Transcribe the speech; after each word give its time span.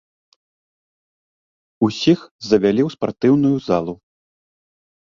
Усіх 1.89 2.19
завялі 2.49 2.81
ў 2.87 2.97
спартыўную 2.99 3.57
залу. 3.69 3.93